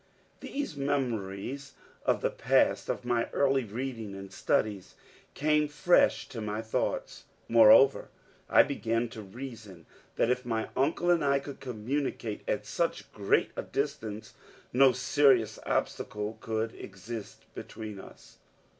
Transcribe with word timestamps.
These 0.39 0.75
memories 0.75 1.73
of 2.07 2.21
the 2.21 2.31
past, 2.31 2.89
of 2.89 3.05
my 3.05 3.29
early 3.33 3.63
reading 3.63 4.15
and 4.15 4.33
studies, 4.33 4.95
came 5.35 5.67
fresh 5.67 6.27
to 6.29 6.41
my 6.41 6.59
thoughts. 6.59 7.25
Moreover, 7.47 8.09
I 8.49 8.63
began 8.63 9.09
to 9.09 9.21
reason 9.21 9.85
that 10.15 10.31
if 10.31 10.43
my 10.43 10.69
uncle 10.75 11.11
and 11.11 11.23
I 11.23 11.37
could 11.37 11.59
communicate 11.59 12.41
at 12.47 12.65
so 12.65 12.91
great 13.13 13.51
a 13.55 13.61
distance, 13.61 14.33
no 14.73 14.91
serious 14.91 15.59
obstacle 15.67 16.39
could 16.41 16.73
exist 16.73 17.45
between 17.53 17.99
us. 17.99 18.39